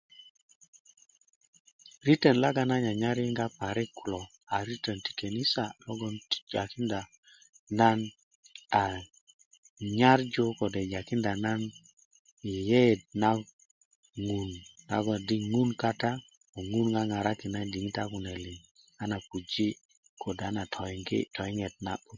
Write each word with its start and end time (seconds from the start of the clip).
ritönlogon 2.05 2.67
nan 2.69 2.81
nyanyar 2.85 3.17
yiŋga 3.23 3.45
parik 3.57 3.89
kulo 3.97 4.19
a 4.55 4.57
ritön 4.67 4.99
ti 5.05 5.11
kanisa 5.19 5.63
jakinda 6.53 6.99
na 7.77 7.87
aa 8.81 8.97
nyarju 9.97 10.45
kode' 10.59 10.89
jakinda 10.93 11.31
yeyeet 12.51 13.01
na 13.21 13.29
ŋun 14.25 14.49
ama 14.95 15.15
di 15.27 15.35
ŋun 15.51 15.69
kata 15.81 16.09
ko 16.51 16.59
ŋun 16.71 16.87
ŋaŋarakin 16.93 17.51
nan 17.53 17.67
diŋitan 17.73 18.07
kune 18.11 18.33
liŋ 18.45 18.59
a 19.01 19.03
nan 19.09 19.21
piji' 19.29 19.79
kode 20.21 20.43
a 20.47 20.49
nan 20.55 20.67
puji 20.73 21.17
toyiŋet 21.35 21.75
na'but 21.85 22.09